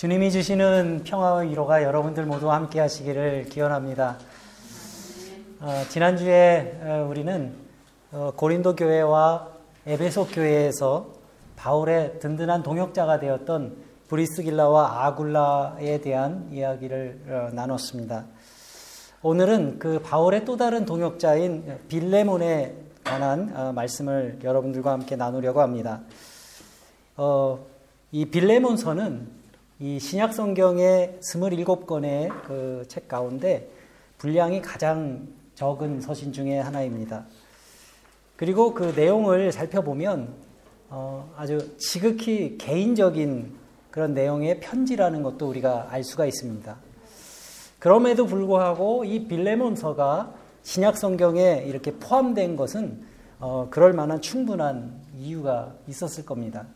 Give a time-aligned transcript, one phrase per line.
[0.00, 4.16] 주님이 주시는 평화와 위로가 여러분들 모두 함께 하시기를 기원합니다.
[5.60, 7.54] 어, 지난주에 어, 우리는
[8.10, 9.48] 어, 고린도 교회와
[9.86, 11.10] 에베소 교회에서
[11.56, 13.76] 바울의 든든한 동역자가 되었던
[14.08, 18.24] 브리스길라와 아굴라에 대한 이야기를 어, 나눴습니다.
[19.20, 22.74] 오늘은 그 바울의 또 다른 동역자인 빌레몬에
[23.04, 26.00] 관한 어, 말씀을 여러분들과 함께 나누려고 합니다.
[27.18, 27.58] 어,
[28.12, 29.39] 이 빌레몬서는
[29.82, 33.70] 이 신약 성경의 27권의 그 책 가운데
[34.18, 37.24] 분량이 가장 적은 서신 중에 하나입니다.
[38.36, 40.34] 그리고 그 내용을 살펴보면
[40.90, 43.54] 어, 아주 지극히 개인적인
[43.90, 46.76] 그런 내용의 편지라는 것도 우리가 알 수가 있습니다.
[47.78, 53.02] 그럼에도 불구하고 이 빌레몬서가 신약 성경에 이렇게 포함된 것은
[53.38, 56.66] 어, 그럴 만한 충분한 이유가 있었을 겁니다.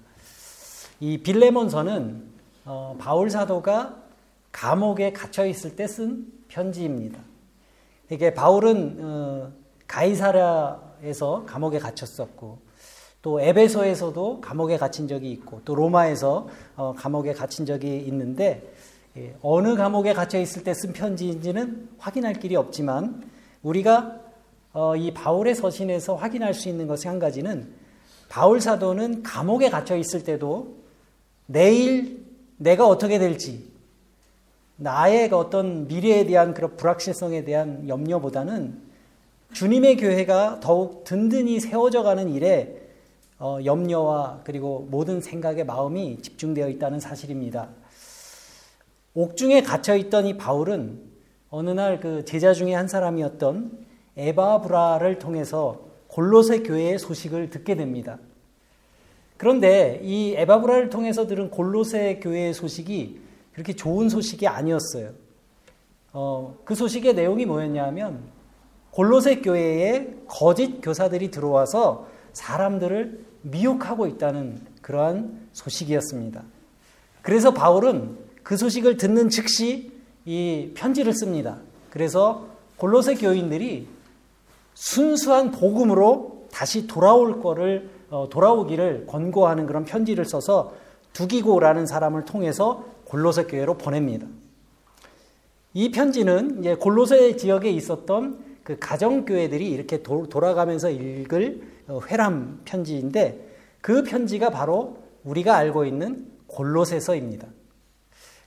[1.00, 2.33] 이 빌레몬서는
[2.64, 3.96] 어, 바울 사도가
[4.52, 7.20] 감옥에 갇혀 있을 때 쓴 편지입니다.
[8.10, 9.52] 이게 바울은 어,
[9.86, 12.58] 가이사라에서 감옥에 갇혔었고
[13.22, 18.72] 또 에베소에서도 감옥에 갇힌 적이 있고 또 로마에서 어, 감옥에 갇힌 적이 있는데
[19.16, 23.28] 예, 어느 감옥에 갇혀 있을 때 쓴 편지인지는 확인할 길이 없지만
[23.62, 24.20] 우리가
[24.72, 27.72] 어, 이 바울의 서신에서 확인할 수 있는 것이 한 가지는
[28.28, 30.76] 바울 사도는 감옥에 갇혀 있을 때도
[31.46, 32.23] 내일
[32.56, 33.72] 내가 어떻게 될지
[34.76, 38.82] 나의 어떤 미래에 대한 그런 불확실성에 대한 염려보다는
[39.52, 42.80] 주님의 교회가 더욱 든든히 세워져 가는 일에
[43.38, 47.68] 어, 염려와 그리고 모든 생각의 마음이 집중되어 있다는 사실입니다.
[49.14, 51.00] 옥중에 갇혀 있던 이 바울은
[51.50, 58.18] 어느 날 그 제자 중에 한 사람이었던 에바브라를 통해서 골로새 교회의 소식을 듣게 됩니다.
[59.36, 63.20] 그런데 이 에바브라를 통해서 들은 골로새 교회의 소식이
[63.52, 65.12] 그렇게 좋은 소식이 아니었어요.
[66.12, 68.20] 어, 그 소식의 내용이 뭐였냐면
[68.90, 76.42] 골로새 교회에 거짓 교사들이 들어와서 사람들을 미혹하고 있다는 그러한 소식이었습니다.
[77.22, 79.92] 그래서 바울은 그 소식을 듣는 즉시
[80.24, 81.58] 이 편지를 씁니다.
[81.90, 83.88] 그래서 골로새 교인들이
[84.74, 87.93] 순수한 복음으로 다시 돌아올 거를 어,
[88.30, 90.72] 돌아오기를 권고하는 그런 편지를 써서
[91.12, 94.26] 두기고라는 사람을 통해서 골로새 교회로 보냅니다.
[95.72, 102.60] 이 편지는 이제 골로새 지역에 있었던 그 가정 교회들이 이렇게 도, 돌아가면서 읽을 어, 회람
[102.64, 107.48] 편지인데 그 편지가 바로 우리가 알고 있는 골로새서입니다.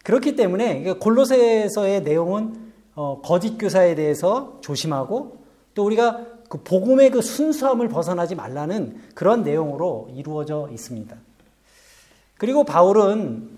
[0.03, 5.37] 그렇기 때문에 골로새서의 내용은 어, 거짓 교사에 대해서 조심하고
[5.75, 11.15] 또 우리가 그 복음의 그 순수함을 벗어나지 말라는 그런 내용으로 이루어져 있습니다.
[12.37, 13.49] 그리고 바울은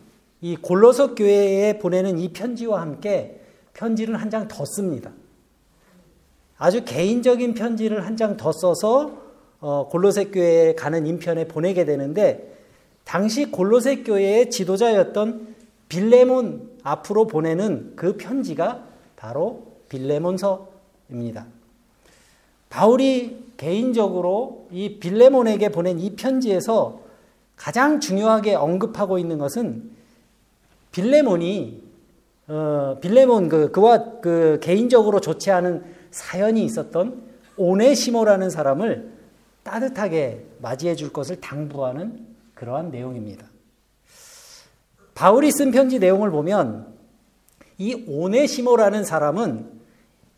[0.42, 3.42] 이 골로새 교회에 보내는 이 편지와 함께
[3.74, 5.12] 편지를 한 장 더 씁니다.
[6.58, 9.18] 아주 개인적인 편지를 한 장 더 써서
[9.62, 12.58] 어, 골로새 교회에 가는 인편에 보내게 되는데
[13.04, 15.56] 당시 골로새 교회의 지도자였던
[15.90, 18.86] 빌레몬 앞으로 보내는 그 편지가
[19.18, 21.46] 바로 빌레몬서입니다.
[22.69, 27.02] 바울이 개인적으로 이 빌레몬에게 보낸 이 편지에서
[27.56, 29.91] 가장 중요하게 언급하고 있는 것은
[30.91, 31.84] 빌레몬이
[32.47, 37.22] 어, 빌레몬 그 그와 그 개인적으로 좋지 않은 사연이 있었던
[37.57, 39.12] 오네시모라는 사람을
[39.63, 42.25] 따뜻하게 맞이해 줄 것을 당부하는
[42.56, 43.46] 그러한 내용입니다.
[45.13, 46.88] 바울이 쓴 편지 내용을 보면
[47.78, 49.69] 이 오네시모라는 사람은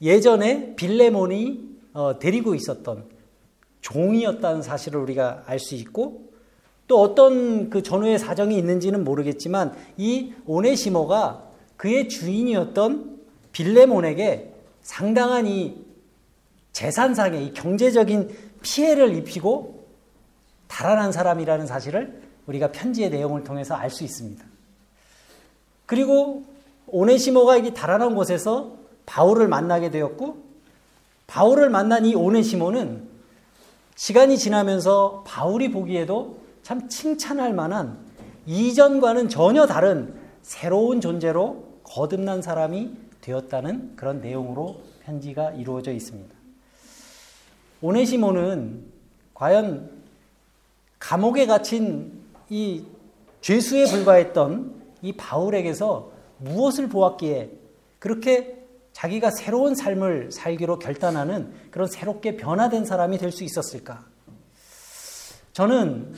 [0.01, 3.05] 예전에 빌레몬이 어, 데리고 있었던
[3.81, 6.31] 종이었다는 사실을 우리가 알 수 있고
[6.87, 13.21] 또 어떤 그 전후의 사정이 있는지는 모르겠지만 이 오네시모가 그의 주인이었던
[13.53, 15.85] 빌레몬에게 상당한 이
[16.73, 18.29] 재산상의 이 경제적인
[18.61, 19.87] 피해를 입히고
[20.67, 24.43] 달아난 사람이라는 사실을 우리가 편지의 내용을 통해서 알 수 있습니다.
[25.85, 26.43] 그리고
[26.87, 30.50] 오네시모가 이 달아난 곳에서 바울을 만나게 되었고
[31.31, 33.07] 바울을 만난 이 오네시모는
[33.95, 37.97] 시간이 지나면서 바울이 보기에도 참 칭찬할 만한
[38.45, 42.91] 이전과는 전혀 다른 새로운 존재로 거듭난 사람이
[43.21, 46.35] 되었다는 그런 내용으로 편지가 이루어져 있습니다.
[47.81, 48.83] 오네시모는
[49.33, 49.89] 과연
[50.99, 52.11] 감옥에 갇힌
[52.49, 52.83] 이
[53.39, 57.51] 죄수에 불과했던 이 바울에게서 무엇을 보았기에
[57.99, 58.60] 그렇게
[58.93, 64.05] 자기가 새로운 삶을 살기로 결단하는 그런 새롭게 변화된 사람이 될 수 있었을까?
[65.53, 66.13] 저는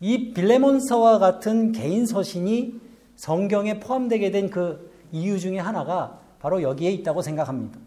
[0.00, 2.80] 이 빌레몬서와 같은 개인 서신이
[3.16, 7.78] 성경에 포함되게 된 그 이유 중에 하나가 바로 여기에 있다고 생각합니다.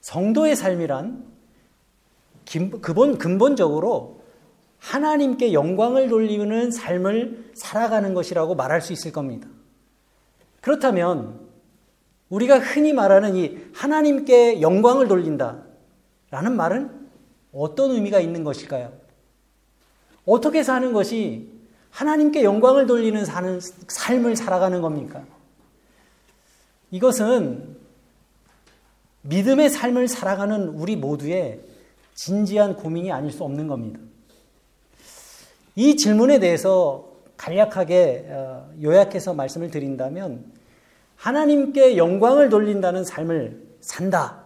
[0.00, 1.24] 성도의 삶이란
[2.80, 4.22] 근본, 근본적으로
[4.78, 9.48] 하나님께 영광을 돌리는 삶을 살아가는 것이라고 말할 수 있을 겁니다.
[10.60, 11.43] 그렇다면
[12.34, 15.62] 우리가 흔히 말하는 이 하나님께 영광을 돌린다
[16.30, 16.90] 라는 말은
[17.52, 18.92] 어떤 의미가 있는 것일까요?
[20.26, 21.48] 어떻게 사는 것이
[21.90, 25.24] 하나님께 영광을 돌리는 사는 삶을 살아가는 겁니까?
[26.90, 27.76] 이것은
[29.22, 31.60] 믿음의 삶을 살아가는 우리 모두의
[32.14, 34.00] 진지한 고민이 아닐 수 없는 겁니다.
[35.76, 40.53] 이 질문에 대해서 간략하게 어, 요약해서 말씀을 드린다면
[41.16, 44.44] 하나님께 영광을 돌린다는 삶을 산다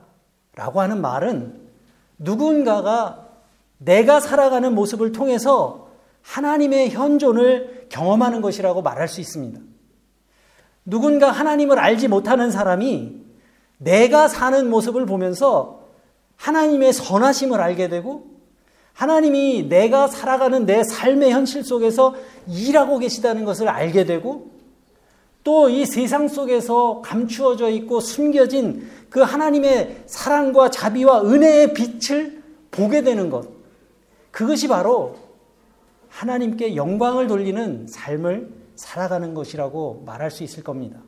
[0.54, 1.68] 라고 하는 말은
[2.18, 3.26] 누군가가
[3.78, 5.88] 내가 살아가는 모습을 통해서
[6.22, 9.60] 하나님의 현존을 경험하는 것이라고 말할 수 있습니다.
[10.84, 13.22] 누군가 하나님을 알지 못하는 사람이
[13.78, 15.84] 내가 사는 모습을 보면서
[16.36, 18.26] 하나님의 선하심을 알게 되고
[18.94, 22.16] 하나님이 내가 살아가는 내 삶의 현실 속에서
[22.48, 24.50] 일하고 계시다는 것을 알게 되고
[25.48, 33.30] 또 이 세상 속에서 감추어져 있고 숨겨진 그 하나님의 사랑과 자비와 은혜의 빛을 보게 되는
[33.30, 33.48] 것.
[34.30, 35.16] 그것이 바로
[36.10, 41.00] 하나님께 영광을 돌리는 삶을 살아가는 것이라고 말할 수 있을 겁니다.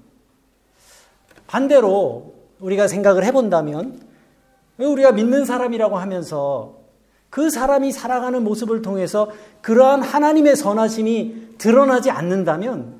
[1.46, 4.00] 반대로 우리가 생각을 해본다면
[4.78, 6.78] 우리가 믿는 사람이라고 하면서
[7.28, 12.99] 그 사람이 살아가는 모습을 통해서 그러한 하나님의 선하심이 드러나지 않는다면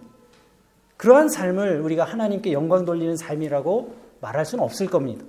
[1.01, 5.25] 그러한 삶을 우리가 하나님께 영광 돌리는 삶이라고 말할 수는 없을 겁니다.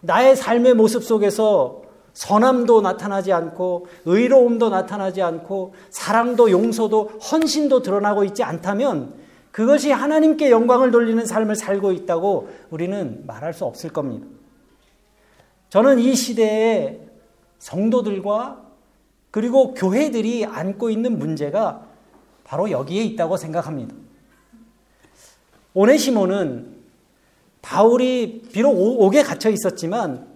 [0.00, 8.44] 나의 삶의 모습 속에서 선함도 나타나지 않고 의로움도 나타나지 않고 사랑도 용서도 헌신도 드러나고 있지
[8.44, 9.14] 않다면
[9.50, 14.24] 그것이 하나님께 영광을 돌리는 삶을 살고 있다고 우리는 말할 수 없을 겁니다.
[15.68, 17.00] 저는 이 시대에
[17.58, 18.62] 성도들과
[19.32, 21.88] 그리고 교회들이 안고 있는 문제가
[22.44, 24.03] 바로 여기에 있다고 생각합니다.
[25.74, 26.74] 오네시모는
[27.62, 30.26] 바울이 비록 옥에 갇혀 있었지만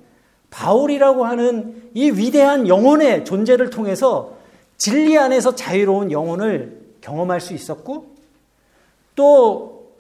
[0.51, 4.37] 바울이라고 하는 이 위대한 영혼의 존재를 통해서
[4.77, 8.15] 진리 안에서 자유로운 영혼을 경험할 수 있었고
[9.15, 9.93] 또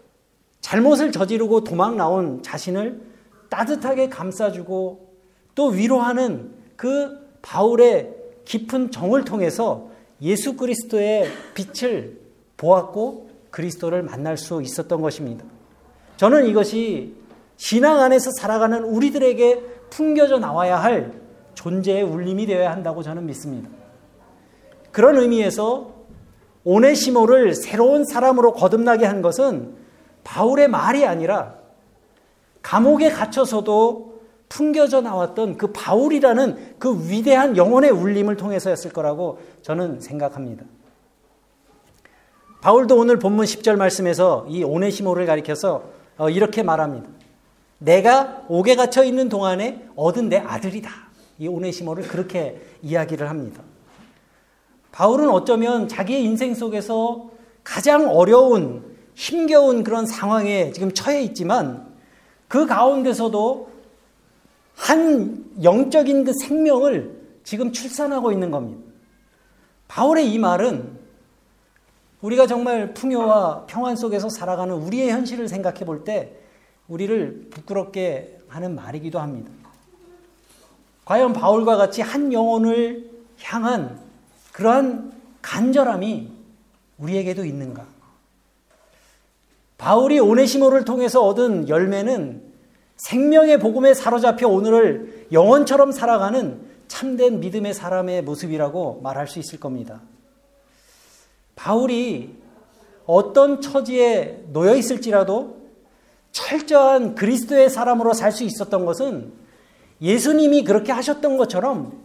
[0.60, 3.00] 잘못을 저지르고 도망 나온 자신을
[3.48, 5.08] 따뜻하게 감싸주고
[5.54, 8.14] 또 위로하는 그 바울의
[8.44, 9.90] 깊은 정을 통해서
[10.22, 12.18] 예수 그리스도의 빛을
[12.56, 13.27] 보았고
[13.58, 15.44] 그리스도를 만날 수 있었던 것입니다.
[16.16, 17.16] 저는 이것이
[17.56, 21.12] 신앙 안에서 살아가는 우리들에게 풍겨져 나와야 할
[21.54, 23.68] 존재의 울림이 되어야 한다고 저는 믿습니다.
[24.92, 25.92] 그런 의미에서
[26.62, 29.74] 오네시모를 새로운 사람으로 거듭나게 한 것은
[30.22, 31.56] 바울의 말이 아니라
[32.62, 40.64] 감옥에 갇혀서도 풍겨져 나왔던 그 바울이라는 그 위대한 영혼의 울림을 통해서였을 거라고 저는 생각합니다.
[42.60, 45.84] 바울도 오늘 본문 10절 말씀에서 이 오네시모를 가리켜서
[46.16, 47.08] 어, 이렇게 말합니다.
[47.78, 50.90] 내가 옥에 갇혀 있는 동안에 얻은 내 아들이다.
[51.38, 53.62] 이 오네시모를 그렇게 이야기를 합니다.
[54.90, 57.30] 바울은 어쩌면 자기의 인생 속에서
[57.62, 61.86] 가장 어려운 힘겨운 그런 상황에 지금 처해 있지만
[62.48, 63.70] 그 가운데서도
[64.74, 68.82] 한 영적인 그 생명을 지금 출산하고 있는 겁니다.
[69.86, 70.97] 바울의 이 말은
[72.20, 76.32] 우리가 정말 풍요와 평안 속에서 살아가는 우리의 현실을 생각해 볼 때
[76.88, 79.50] 우리를 부끄럽게 하는 말이기도 합니다.
[81.04, 83.10] 과연 바울과 같이 한 영혼을
[83.42, 84.00] 향한
[84.52, 86.32] 그러한 간절함이
[86.98, 87.86] 우리에게도 있는가?
[89.76, 92.42] 바울이 오네시모를 통해서 얻은 열매는
[92.96, 100.00] 생명의 복음에 사로잡혀 오늘을 영원처럼 살아가는 참된 믿음의 사람의 모습이라고 말할 수 있을 겁니다.
[101.58, 102.36] 바울이
[103.04, 105.58] 어떤 처지에 놓여 있을지라도
[106.30, 109.32] 철저한 그리스도의 사람으로 살 수 있었던 것은
[110.00, 112.00] 예수님이 그렇게 하셨던 것처럼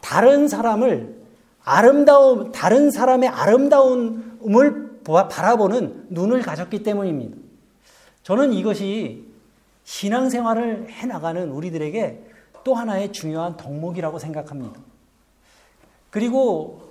[0.00, 1.14] 다른 사람을
[1.62, 7.36] 아름다움, 다른 사람의 아름다움을 바라보는 눈을 가졌기 때문입니다.
[8.22, 9.26] 저는 이것이
[9.84, 12.24] 신앙생활을 해나가는 우리들에게
[12.64, 14.80] 또 하나의 중요한 덕목이라고 생각합니다.
[16.10, 16.88] 그리고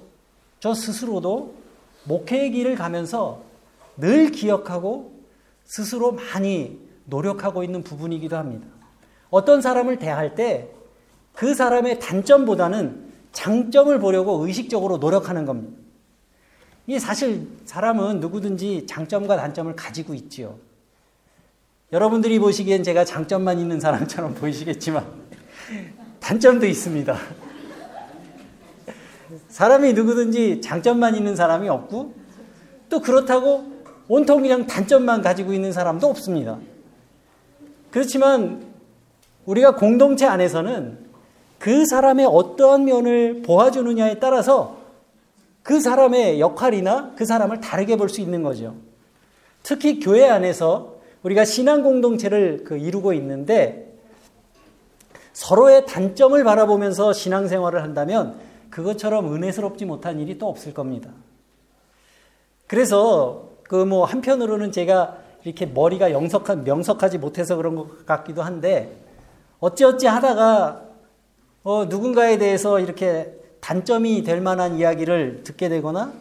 [0.59, 1.64] 저 스스로도
[2.05, 3.43] 목회의 길을 가면서
[3.97, 5.13] 늘 기억하고
[5.65, 8.67] 스스로 많이 노력하고 있는 부분이기도 합니다.
[9.29, 10.75] 어떤 사람을 대할 때
[11.35, 15.77] 그 사람의 단점보다는 장점을 보려고 의식적으로 노력하는 겁니다.
[16.87, 20.57] 이 사실 사람은 누구든지 장점과 단점을 가지고 있지요.
[21.91, 25.05] 여러분들이 보시기엔 제가 장점만 있는 사람처럼 보이시겠지만
[26.19, 27.17] 단점도 있습니다.
[29.47, 32.13] 사람이 누구든지 장점만 있는 사람이 없고
[32.89, 33.65] 또 그렇다고
[34.07, 36.59] 온통 그냥 단점만 가지고 있는 사람도 없습니다.
[37.91, 38.63] 그렇지만
[39.45, 41.05] 우리가 공동체 안에서는
[41.59, 44.77] 그 사람의 어떠한 면을 보아주느냐에 따라서
[45.63, 48.75] 그 사람의 역할이나 그 사람을 다르게 볼 수 있는 거죠.
[49.63, 53.97] 특히 교회 안에서 우리가 신앙 공동체를 그 이루고 있는데
[55.33, 58.35] 서로의 단점을 바라보면서 신앙생활을 한다면
[58.69, 61.11] 그것처럼 은혜스럽지 못한 일이 또 없을 겁니다.
[62.67, 68.95] 그래서 그 뭐 한편으로는 제가 이렇게 머리가 영석한 명석하지 못해서 그런 것 같기도 한데
[69.59, 70.81] 어찌어찌 하다가
[71.63, 76.13] 어 누군가에 대해서 이렇게 단점이 될 만한 이야기를 듣게 되거나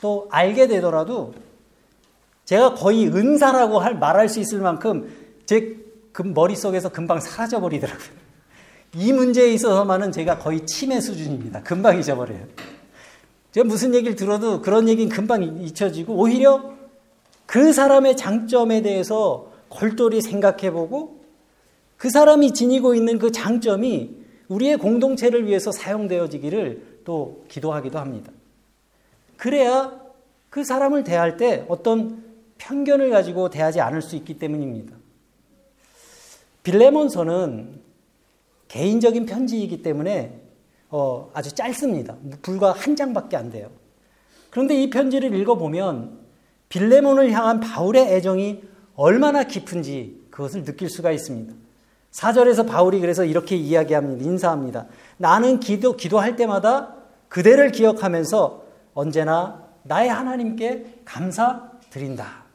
[0.00, 1.34] 또 알게 되더라도
[2.44, 5.12] 제가 거의 은사라고 할, 말할 수 있을 만큼
[5.46, 5.76] 제
[6.24, 8.25] 머릿속에서 금방 사라져 버리더라고요.
[8.96, 11.62] 이 문제에 있어서만은 제가 거의 치매 수준입니다.
[11.62, 12.46] 금방 잊어버려요.
[13.52, 16.74] 제가 무슨 얘기를 들어도 그런 얘기는 금방 잊혀지고 오히려
[17.44, 21.20] 그 사람의 장점에 대해서 골똘히 생각해보고
[21.98, 24.16] 그 사람이 지니고 있는 그 장점이
[24.48, 28.32] 우리의 공동체를 위해서 사용되어지기를 또 기도하기도 합니다.
[29.36, 29.92] 그래야
[30.48, 32.24] 그 사람을 대할 때 어떤
[32.56, 34.94] 편견을 가지고 대하지 않을 수 있기 때문입니다.
[36.62, 37.85] 빌레몬서는
[38.68, 40.40] 개인적인 편지이기 때문에
[40.90, 42.16] 어, 아주 짧습니다.
[42.42, 43.70] 불과 한 장밖에 안 돼요.
[44.50, 46.18] 그런데 이 편지를 읽어보면
[46.68, 48.62] 빌레몬을 향한 바울의 애정이
[48.94, 51.52] 얼마나 깊은지 그것을 느낄 수가 있습니다.
[52.10, 54.24] 4절에서 바울이 그래서 이렇게 이야기합니다.
[54.24, 54.86] 인사합니다.
[55.18, 56.94] 나는 기도, 기도할 때마다
[57.28, 62.46] 그대를 기억하면서 언제나 나의 하나님께 감사드린다.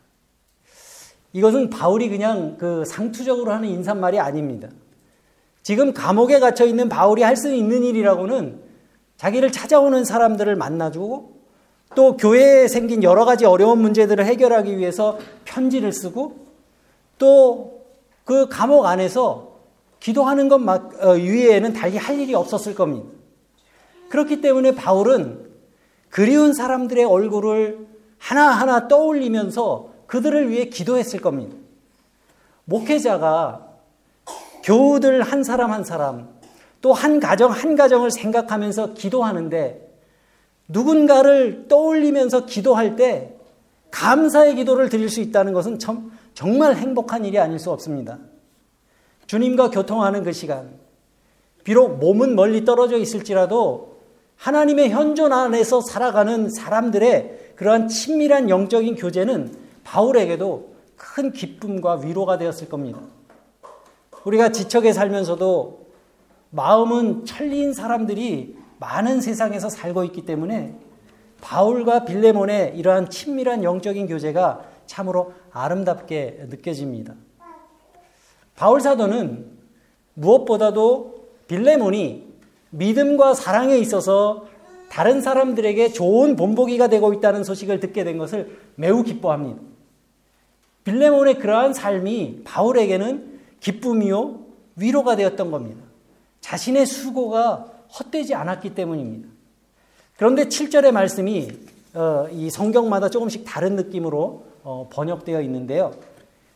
[1.33, 4.67] 이것은 바울이 그냥 그 상투적으로 하는 인사말이 아닙니다.
[5.63, 8.61] 지금 감옥에 갇혀 있는 바울이 할 수 있는 일이라고는
[9.17, 11.41] 자기를 찾아오는 사람들을 만나주고
[11.95, 16.45] 또 교회에 생긴 여러 가지 어려운 문제들을 해결하기 위해서 편지를 쓰고
[17.17, 17.81] 또
[18.23, 19.59] 그 감옥 안에서
[19.99, 23.07] 기도하는 것 어, 위에는 달리 할 일이 없었을 겁니다.
[24.09, 25.51] 그렇기 때문에 바울은
[26.09, 27.87] 그리운 사람들의 얼굴을
[28.17, 31.55] 하나하나 떠올리면서 그들을 위해 기도했을 겁니다.
[32.65, 33.67] 목회자가
[34.63, 36.29] 교우들 한 사람 한 사람,
[36.81, 39.87] 또 한 가정 한 가정을 생각하면서 기도하는데
[40.67, 43.35] 누군가를 떠올리면서 기도할 때
[43.91, 48.17] 감사의 기도를 드릴 수 있다는 것은 참, 정말 행복한 일이 아닐 수 없습니다.
[49.27, 50.71] 주님과 교통하는 그 시간,
[51.63, 53.97] 비록 몸은 멀리 떨어져 있을지라도
[54.37, 62.99] 하나님의 현존 안에서 살아가는 사람들의 그러한 친밀한 영적인 교제는 바울에게도 큰 기쁨과 위로가 되었을 겁니다.
[64.25, 65.87] 우리가 지척에 살면서도
[66.51, 70.75] 마음은 천리인 사람들이 많은 세상에서 살고 있기 때문에
[71.41, 77.15] 바울과 빌레몬의 이러한 친밀한 영적인 교제가 참으로 아름답게 느껴집니다.
[78.55, 79.45] 바울 사도는
[80.13, 82.31] 무엇보다도 빌레몬이
[82.71, 84.47] 믿음과 사랑에 있어서
[84.89, 89.59] 다른 사람들에게 좋은 본보기가 되고 있다는 소식을 듣게 된 것을 매우 기뻐합니다.
[90.83, 93.30] 빌레몬의 그러한 삶이 바울에게는
[93.61, 94.39] 기쁨이요
[94.75, 95.81] 위로가 되었던 겁니다.
[96.41, 99.29] 자신의 수고가 헛되지 않았기 때문입니다.
[100.17, 101.49] 그런데 7절의 말씀이
[101.93, 105.93] 어, 이 성경마다 조금씩 다른 느낌으로 어, 번역되어 있는데요.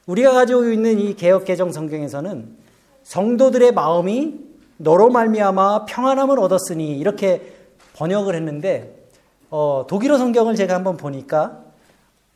[0.05, 2.57] 우리가 가지고 있는 이 개혁 개정 성경에서는
[3.03, 4.39] 성도들의 마음이
[4.77, 7.53] 너로 말미암아 평안함을 얻었으니 이렇게
[7.95, 9.07] 번역을 했는데
[9.49, 11.63] 어, 독일어 성경을 제가 한번 보니까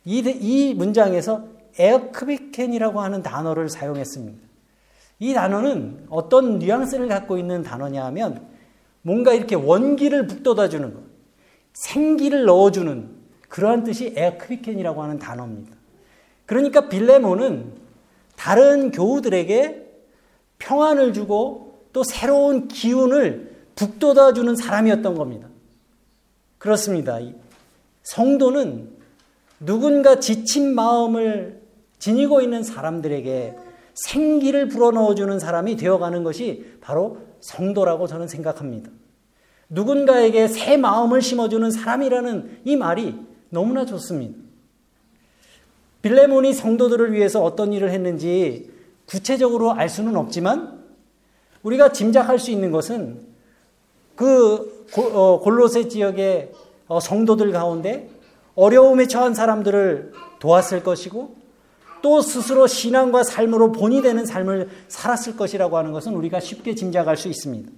[0.04, 1.44] 이, 이 문장에서
[1.78, 4.49] 에어크비켄이라고 하는 단어를 사용했습니다.
[5.20, 8.48] 이 단어는 어떤 뉘앙스를 갖고 있는 단어냐 하면
[9.02, 11.02] 뭔가 이렇게 원기를 북돋아주는 것,
[11.74, 15.76] 생기를 넣어주는 그러한 뜻이 에어크비켄이라고 하는 단어입니다.
[16.46, 17.74] 그러니까 빌레몬은
[18.36, 19.86] 다른 교우들에게
[20.58, 25.48] 평안을 주고 또 새로운 기운을 북돋아주는 사람이었던 겁니다.
[26.58, 27.18] 그렇습니다.
[28.02, 28.90] 성도는
[29.60, 31.60] 누군가 지친 마음을
[31.98, 33.56] 지니고 있는 사람들에게
[34.06, 38.90] 생기를 불어넣어주는 사람이 되어가는 것이 바로 성도라고 저는 생각합니다.
[39.68, 43.14] 누군가에게 새 마음을 심어주는 사람이라는 이 말이
[43.50, 44.38] 너무나 좋습니다.
[46.02, 48.70] 빌레몬이 성도들을 위해서 어떤 일을 했는지
[49.06, 50.80] 구체적으로 알 수는 없지만
[51.62, 53.26] 우리가 짐작할 수 있는 것은
[54.16, 56.52] 그 어, 골로새 지역의
[56.88, 58.10] 어, 성도들 가운데
[58.54, 61.39] 어려움에 처한 사람들을 도왔을 것이고
[62.02, 67.28] 또 스스로 신앙과 삶으로 본이 되는 삶을 살았을 것이라고 하는 것은 우리가 쉽게 짐작할 수
[67.28, 67.70] 있습니다.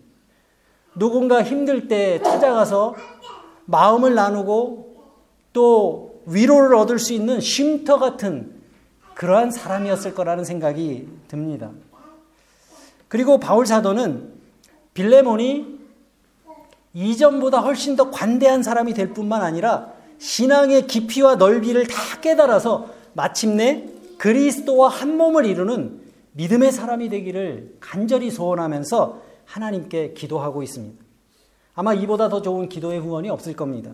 [0.95, 2.95] 누군가 힘들 때 찾아가서
[3.65, 4.97] 마음을 나누고
[5.53, 8.53] 또 위로를 얻을 수 있는 쉼터 같은
[9.15, 11.71] 그러한 사람이었을 거라는 생각이 듭니다.
[13.09, 14.33] 그리고 바울 사도는
[14.95, 15.81] 빌레몬이
[16.95, 23.89] 이전보다 훨씬 더 관대한 사람이 될 뿐만 아니라 신앙의 깊이와 넓이를 다 깨달아서 마침내
[24.23, 26.01] 그리스도와 한 몸을 이루는
[26.35, 31.05] 믿음의 사람이 되기를 간절히 소원하면서 하나님께 기도하고 있습니다.
[31.75, 33.91] 아마 이보다 더 좋은 기도의 후원이 없을 겁니다.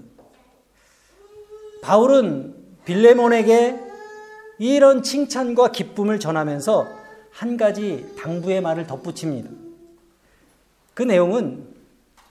[1.80, 2.54] 바울은
[2.84, 3.80] 빌레몬에게
[4.58, 6.86] 이런 칭찬과 기쁨을 전하면서
[7.30, 9.48] 한 가지 당부의 말을 덧붙입니다.
[10.92, 11.64] 그 내용은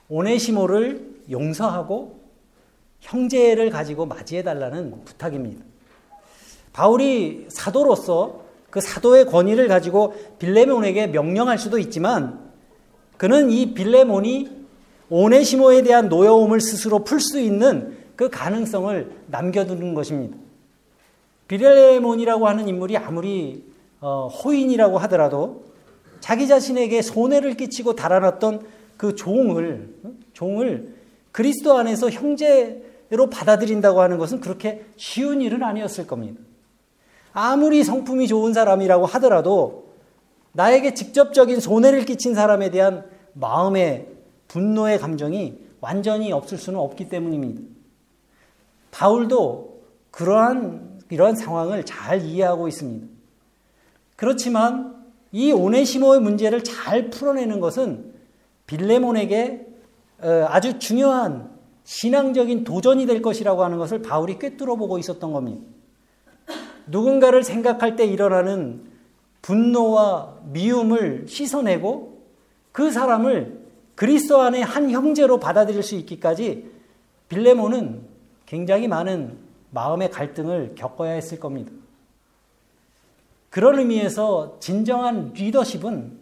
[0.08, 2.20] 오네시모를 용서하고
[3.00, 5.67] 형제를 가지고 맞이해 달라는 부탁입니다.
[6.78, 12.38] 바울이 사도로서 그 사도의 권위를 가지고 빌레몬에게 명령할 수도 있지만
[13.16, 14.48] 그는 이 빌레몬이
[15.10, 20.36] 오네시모에 대한 노여움을 스스로 풀 수 있는 그 가능성을 남겨두는 것입니다.
[21.48, 23.64] 빌레몬이라고 하는 인물이 아무리
[24.00, 25.64] 어, 호인이라고 하더라도
[26.20, 28.64] 자기 자신에게 손해를 끼치고 달아났던
[28.96, 29.96] 그 종을
[30.32, 30.94] 종을
[31.32, 36.40] 그리스도 안에서 형제로 받아들인다고 하는 것은 그렇게 쉬운 일은 아니었을 겁니다.
[37.40, 39.92] 아무리 성품이 좋은 사람이라고 하더라도
[40.50, 43.04] 나에게 직접적인 손해를 끼친 사람에 대한
[43.34, 44.08] 마음의
[44.48, 47.62] 분노의 감정이 완전히 없을 수는 없기 때문입니다.
[48.90, 53.06] 바울도 그러한 이러한 상황을 잘 이해하고 있습니다.
[54.16, 54.96] 그렇지만
[55.30, 58.14] 이 오네시모의 문제를 잘 풀어내는 것은
[58.66, 59.64] 빌레몬에게
[60.22, 65.77] 어, 아주 중요한 신앙적인 도전이 될 것이라고 하는 것을 바울이 꿰뚫어 보고 있었던 겁니다.
[66.88, 68.88] 누군가를 생각할 때 일어나는
[69.42, 72.22] 분노와 미움을 씻어내고
[72.72, 76.70] 그 사람을 그리스도 안에 한 형제로 받아들일 수 있기까지
[77.28, 78.02] 빌레몬은
[78.46, 79.38] 굉장히 많은
[79.70, 81.72] 마음의 갈등을 겪어야 했을 겁니다.
[83.50, 86.18] 그런 의미에서 진정한 리더십은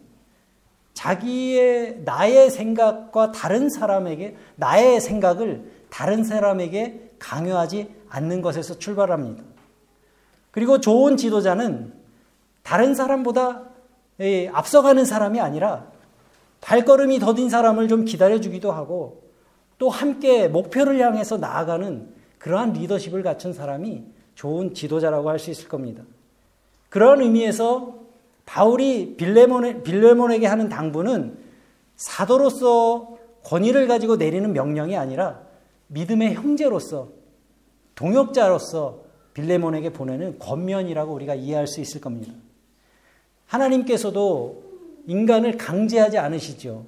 [0.93, 9.43] 자기의 나의 생각과 다른 사람에게 나의 생각을 다른 사람에게 강요하지 않는 것에서 출발합니다.
[10.57, 11.93] 그리고 좋은 지도자는
[12.63, 13.61] 다른 사람보다
[14.51, 15.85] 앞서가는 사람이 아니라
[16.61, 19.21] 발걸음이 더딘 사람을 좀 기다려주기도 하고
[19.77, 26.01] 또 함께 목표를 향해서 나아가는 그러한 리더십을 갖춘 사람이 좋은 지도자라고 할 수 있을 겁니다.
[26.89, 27.93] 그런 의미에서
[28.47, 31.37] 바울이 빌레몬에, 빌레몬에게 하는 당부는
[31.97, 35.39] 사도로서 권위를 가지고 내리는 명령이 아니라
[35.85, 37.09] 믿음의 형제로서
[37.93, 39.05] 동역자로서
[39.37, 42.33] 빌레몬에게 보내는 권면이라고 우리가 이해할 수 있을 겁니다.
[43.45, 44.63] 하나님께서도
[45.05, 46.85] 인간을 강제하지 않으시죠.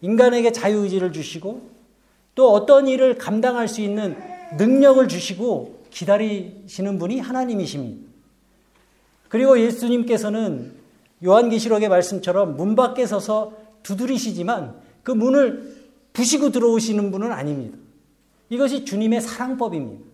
[0.00, 1.70] 인간에게 자유의지를 주시고
[2.34, 4.16] 또 어떤 일을 감당할 수 있는
[4.58, 8.10] 능력을 주시고 기다리시는 분이 하나님이십니다.
[9.28, 10.72] 그리고 예수님께서는
[11.24, 13.52] 요한계시록의 말씀처럼 문 밖에 서서
[13.84, 15.72] 두드리시지만 그 문을
[16.12, 17.78] 부시고 들어오시는 분은 아닙니다.
[18.50, 20.11] 이것이 주님의 사랑법입니다.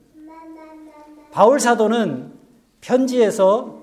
[1.38, 2.32] 바울 사도는
[2.80, 3.78] 편지에서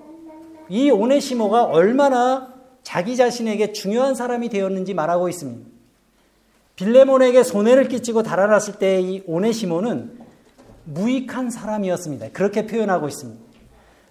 [0.68, 5.66] 이 오네시모가 얼마나 자기 자신에게 중요한 사람이 되었는지 말하고 있습니다.
[6.76, 10.20] 빌레몬에게 손해를 끼치고 달아났을 때 이 오네시모는
[10.84, 12.32] 무익한 사람이었습니다.
[12.34, 13.42] 그렇게 표현하고 있습니다.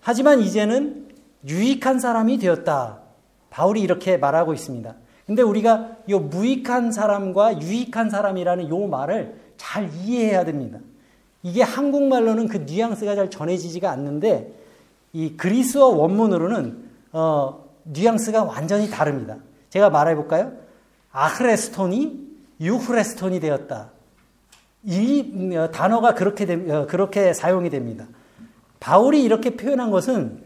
[0.01, 1.09] 하지만 이제는
[1.47, 3.03] 유익한 사람이 되었다.
[3.51, 4.95] 바울이 이렇게 말하고 있습니다.
[5.27, 10.79] 근데 우리가 이 무익한 사람과 유익한 사람이라는 이 말을 잘 이해해야 됩니다.
[11.45, 14.53] 이게 한국말로는 그 뉘앙스가 잘 전해지지가 않는데
[15.13, 19.37] 이 그리스어 원문으로는 어, 뉘앙스가 완전히 다릅니다.
[19.69, 20.53] 제가 말해 볼까요?
[21.13, 22.25] 아흐레스톤이
[22.61, 23.91] 유흐레스톤이 되었다.
[24.85, 28.07] 이 어, 단어가 그렇게 어, 그렇게 사용이 됩니다.
[28.81, 30.43] 바울이 이렇게 표현한 것은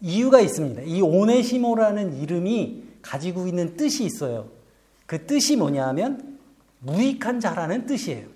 [0.00, 0.82] 이유가 있습니다.
[0.82, 4.48] 이 오네시모라는 이름이 가지고 있는 뜻이 있어요.
[5.04, 6.38] 그 뜻이 뭐냐면
[6.80, 8.33] 무익한 자라는 뜻이에요.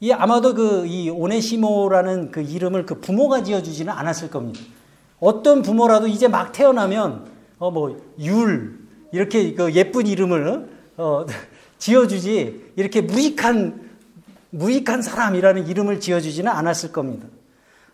[0.00, 4.60] 이 아마도 그 이 오네시모라는 그 이름을 그 부모가 지어주지는 않았을 겁니다.
[5.20, 7.26] 어떤 부모라도 이제 막 태어나면
[7.58, 8.78] 어 뭐 율
[9.12, 11.26] 이렇게 그 예쁜 이름을 어
[11.78, 13.88] 지어주지 이렇게 무익한
[14.50, 17.26] 무익한 사람이라는 이름을 지어주지는 않았을 겁니다.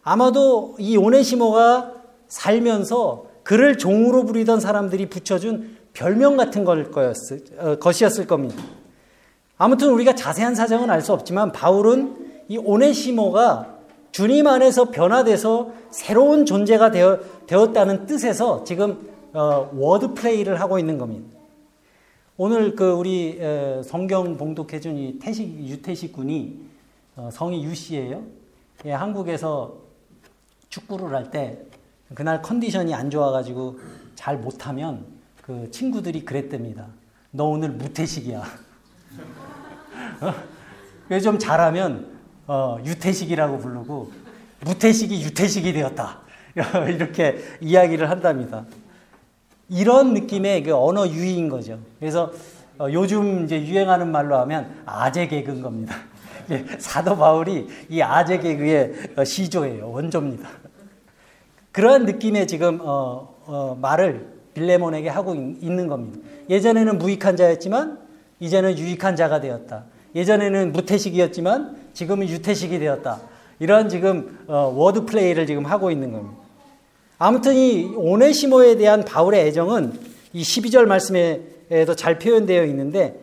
[0.02, 1.92] 아마도 이 오네시모가
[2.28, 8.62] 살면서 그를 종으로 부리던 사람들이 붙여준 별명 같은 걸 거였을, 어, 것이었을 겁니다.
[9.64, 13.74] 아무튼 우리가 자세한 사정은 알 수 없지만 바울은 이 오네시모가
[14.12, 21.26] 주님 안에서 변화돼서 새로운 존재가 되어, 되었다는 뜻에서 지금 어, word play를 하고 있는 겁니다.
[22.36, 26.60] 오늘 그 우리 에, 성경 봉독해준 이 태식 유태식 군이
[27.16, 28.22] 어, 성이 유 씨예요.
[28.84, 29.78] 예, 한국에서
[30.68, 31.58] 축구를 할 때
[32.14, 33.78] 그날 컨디션이 안 좋아가지고
[34.14, 35.06] 잘 못하면
[35.40, 36.88] 그 친구들이 그랬답니다.
[37.30, 38.42] 너 오늘 무태식이야.
[40.20, 41.18] 어?
[41.20, 42.14] 좀 잘하면
[42.46, 44.12] 어, 유태식이라고 부르고
[44.60, 46.20] 무태식이 유태식이 되었다.
[46.88, 48.64] 이렇게 이야기를 한답니다.
[49.68, 51.78] 이런 느낌의 그 언어 유희인 거죠.
[51.98, 52.32] 그래서
[52.78, 55.96] 어, 요즘 이제 유행하는 말로 하면 아재 개그인 겁니다.
[56.78, 59.90] 사도 바울이 이 아재 개그의 어, 시조예요.
[59.90, 60.48] 원조입니다.
[61.72, 66.18] 그러한 느낌의 지금 어, 어, 말을 빌레몬에게 하고 있는 겁니다.
[66.48, 67.98] 예전에는 무익한 자였지만
[68.40, 69.84] 이제는 유익한 자가 되었다.
[70.14, 73.20] 예전에는 무태식이었지만 지금은 유태식이 되었다.
[73.58, 76.36] 이런 지금 어, word play를 지금 하고 있는 겁니다.
[77.18, 79.98] 아무튼 이 오네시모에 대한 바울의 애정은
[80.32, 83.20] 이 12절 말씀에도 잘 표현되어 있는데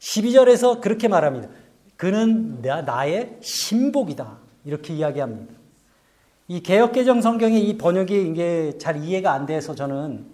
[0.00, 1.48] 12절에서 그렇게 말합니다.
[1.96, 4.38] 그는 나의 신복이다.
[4.64, 5.54] 이렇게 이야기합니다.
[6.48, 10.26] 이 개혁개정 성경의 이 번역이 이게 잘 이해가 안 돼서 저는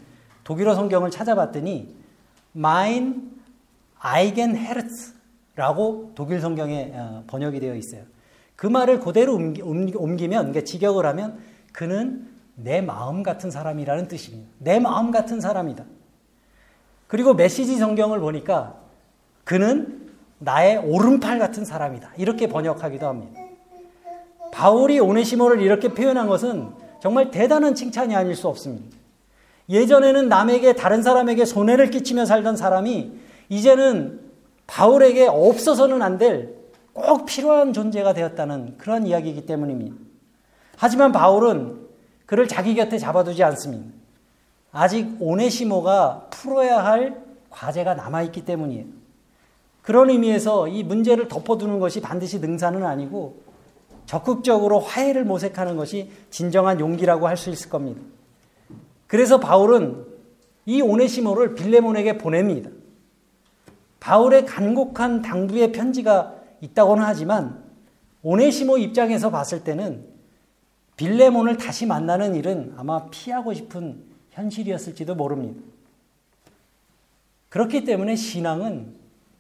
[0.44, 1.94] 독일어 성경을 찾아봤더니
[2.56, 3.36] mein
[4.02, 5.15] Eigenherz
[5.56, 8.02] 라고 독일 성경에 어, 번역이 되어 있어요.
[8.54, 11.38] 그 말을 그대로 옮기면, 그러니까 직역을 하면
[11.72, 14.48] 그는 내 마음 같은 사람이라는 뜻입니다.
[14.58, 15.84] 내 마음 같은 사람이다.
[17.06, 18.76] 그리고 메시지 성경을 보니까
[19.44, 22.12] 그는 나의 오른팔 같은 사람이다.
[22.16, 23.40] 이렇게 번역하기도 합니다.
[24.52, 28.96] 바울이 오네시모를 이렇게 표현한 것은 정말 대단한 칭찬이 아닐 수 없습니다.
[29.68, 33.12] 예전에는 남에게 다른 사람에게 손해를 끼치며 살던 사람이
[33.48, 34.25] 이제는
[34.66, 36.56] 바울에게 없어서는 안 될
[36.96, 39.94] 꼭 필요한 존재가 되었다는 그런 이야기이기 때문입니다.
[40.78, 41.86] 하지만 바울은
[42.24, 43.84] 그를 자기 곁에 잡아두지 않습니다.
[44.72, 48.86] 아직 오네시모가 풀어야 할 과제가 남아있기 때문이에요.
[49.82, 53.42] 그런 의미에서 이 문제를 덮어두는 것이 반드시 능사는 아니고
[54.06, 58.00] 적극적으로 화해를 모색하는 것이 진정한 용기라고 할 수 있을 겁니다.
[59.06, 60.06] 그래서 바울은
[60.64, 62.70] 이 오네시모를 빌레몬에게 보냅니다.
[64.06, 67.64] 바울의 간곡한 당부의 편지가 있다고는 하지만
[68.22, 70.06] 오네시모 입장에서 봤을 때는
[70.96, 75.60] 빌레몬을 다시 만나는 일은 아마 피하고 싶은 현실이었을지도 모릅니다.
[77.48, 78.94] 그렇기 때문에 신앙은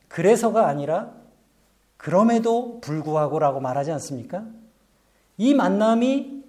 [0.08, 1.12] 그래서가 아니라
[1.96, 4.44] 그럼에도 불구하고라고 말하지 않습니까?
[5.38, 6.42] 이 만남이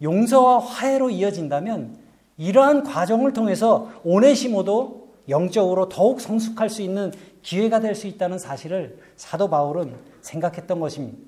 [0.00, 1.98] 용서와 화해로 이어진다면
[2.38, 9.48] 이러한 과정을 통해서 오네시모도 영적으로 더욱 성숙할 수 있는 기회가 될 수 있다는 사실을 사도
[9.48, 11.18] 바울은 생각했던 것입니다.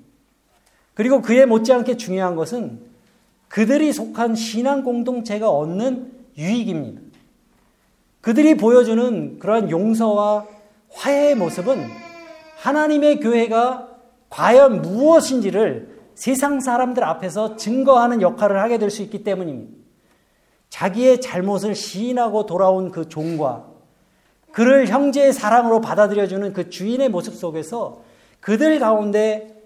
[0.95, 2.81] 그리고 그에 못지않게 중요한 것은
[3.49, 7.01] 그들이 속한 신앙 공동체가 얻는 유익입니다.
[8.21, 10.47] 그들이 보여주는 그러한 용서와
[10.91, 11.87] 화해의 모습은
[12.59, 13.89] 하나님의 교회가
[14.29, 19.73] 과연 무엇인지를 세상 사람들 앞에서 증거하는 역할을 하게 될 수 있기 때문입니다.
[20.69, 23.70] 자기의 잘못을 시인하고 돌아온 그 종과
[24.53, 28.03] 그를 형제의 사랑으로 받아들여주는 그 주인의 모습 속에서
[28.41, 29.57] 그들 가운데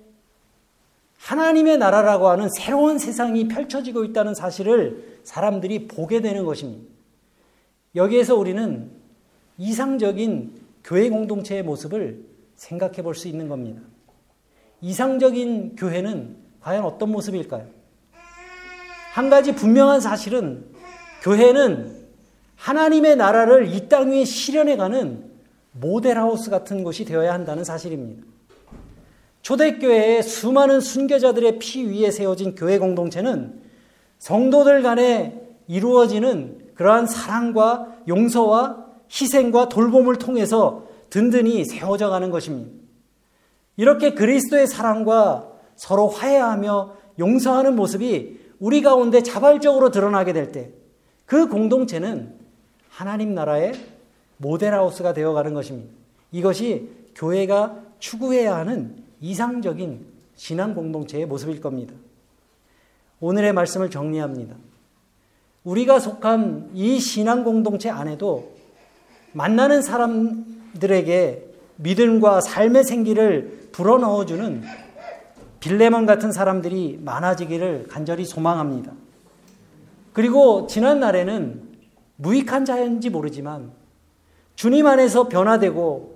[1.19, 6.85] 하나님의 나라라고 하는 새로운 세상이 펼쳐지고 있다는 사실을 사람들이 보게 되는 것입니다.
[7.97, 8.91] 여기에서 우리는
[9.57, 12.25] 이상적인 교회 공동체의 모습을
[12.57, 13.81] 생각해 볼 수 있는 겁니다.
[14.81, 17.67] 이상적인 교회는 과연 어떤 모습일까요?
[19.13, 20.67] 한 가지 분명한 사실은
[21.23, 22.04] 교회는
[22.57, 25.33] 하나님의 나라를 이 땅 위에 실현해가는
[25.73, 28.23] 모델하우스 같은 곳이 되어야 한다는 사실입니다.
[29.43, 33.61] 초대교회의 수많은 순교자들의 피 위에 세워진 교회 공동체는
[34.19, 42.71] 성도들 간에 이루어지는 그러한 사랑과 용서와 희생과 돌봄을 통해서 든든히 세워져 가는 것입니다.
[43.77, 50.73] 이렇게 그리스도의 사랑과 서로 화해하며 용서하는 모습이 우리 가운데 자발적으로 드러나게 될 때
[51.27, 52.35] 그 공동체는
[52.95, 53.73] 하나님 나라의
[54.37, 55.93] 모델하우스가 되어가는 것입니다.
[56.31, 61.93] 이것이 교회가 추구해야 하는 이상적인 신앙 공동체의 모습일 겁니다.
[63.19, 64.55] 오늘의 말씀을 정리합니다.
[65.65, 68.53] 우리가 속한 이 신앙 공동체 안에도
[69.33, 74.63] 만나는 사람들에게 믿음과 삶의 생기를 불어넣어주는
[75.59, 78.93] 빌레몬 같은 사람들이 많아지기를 간절히 소망합니다.
[80.13, 81.64] 그리고 지난 날에는
[82.17, 83.73] 무익한 자인지 모르지만
[84.55, 86.15] 주님 안에서 변화되고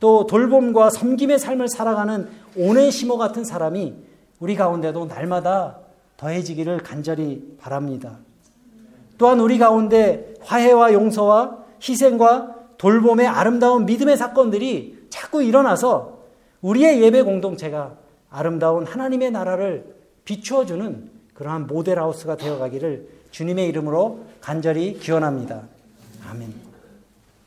[0.00, 3.94] 또 돌봄과 섬김의 삶을 살아가는 오네시모 같은 사람이
[4.40, 5.78] 우리 가운데도 날마다
[6.16, 8.18] 더해지기를 간절히 바랍니다.
[9.16, 16.18] 또한 우리 가운데 화해와 용서와 희생과 돌봄의 아름다운 믿음의 사건들이 자꾸 일어나서
[16.62, 17.96] 우리의 예배 공동체가
[18.30, 25.62] 아름다운 하나님의 나라를 비추어주는 그러한 모델하우스가 되어가기를 주님의 이름으로 간절히 기원합니다.
[26.30, 26.67] 아멘.